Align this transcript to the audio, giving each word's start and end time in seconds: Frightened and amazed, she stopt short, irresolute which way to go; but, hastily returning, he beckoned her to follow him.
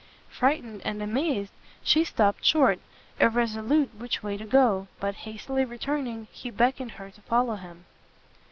Frightened 0.31 0.81
and 0.83 0.99
amazed, 1.03 1.53
she 1.83 2.03
stopt 2.03 2.43
short, 2.43 2.79
irresolute 3.19 3.93
which 3.95 4.23
way 4.23 4.35
to 4.35 4.45
go; 4.45 4.87
but, 4.99 5.13
hastily 5.29 5.63
returning, 5.63 6.27
he 6.31 6.49
beckoned 6.49 6.93
her 6.93 7.11
to 7.11 7.21
follow 7.21 7.53
him. 7.53 7.85